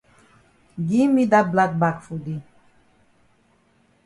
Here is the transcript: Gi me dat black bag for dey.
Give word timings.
Gi 0.87 1.01
me 1.13 1.23
dat 1.33 1.45
black 1.53 1.73
bag 1.81 1.97
for 2.05 2.19
dey. 2.25 2.41